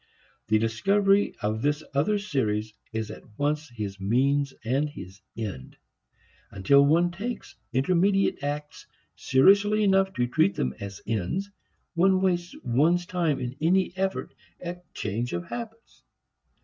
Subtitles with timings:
[0.47, 5.77] The discovery of this other series is at once his means and his end.
[6.49, 11.51] Until one takes intermediate acts seriously enough to treat them as ends,
[11.93, 16.01] one wastes one's time in any effort at change of habits.